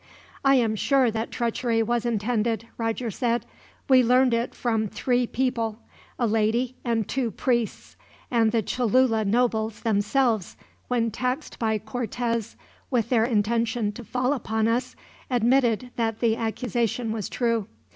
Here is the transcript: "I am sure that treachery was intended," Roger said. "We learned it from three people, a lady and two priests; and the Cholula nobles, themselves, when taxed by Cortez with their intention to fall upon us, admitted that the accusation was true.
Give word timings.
"I 0.43 0.55
am 0.55 0.75
sure 0.75 1.11
that 1.11 1.29
treachery 1.29 1.83
was 1.83 2.07
intended," 2.07 2.67
Roger 2.75 3.11
said. 3.11 3.45
"We 3.87 4.01
learned 4.01 4.33
it 4.33 4.55
from 4.55 4.87
three 4.87 5.27
people, 5.27 5.77
a 6.17 6.25
lady 6.25 6.75
and 6.83 7.07
two 7.07 7.29
priests; 7.29 7.97
and 8.31 8.51
the 8.51 8.63
Cholula 8.63 9.23
nobles, 9.23 9.81
themselves, 9.81 10.57
when 10.87 11.11
taxed 11.11 11.59
by 11.59 11.77
Cortez 11.77 12.55
with 12.89 13.09
their 13.09 13.25
intention 13.25 13.91
to 13.91 14.03
fall 14.03 14.33
upon 14.33 14.67
us, 14.67 14.95
admitted 15.29 15.91
that 15.97 16.19
the 16.19 16.35
accusation 16.35 17.11
was 17.11 17.29
true. 17.29 17.67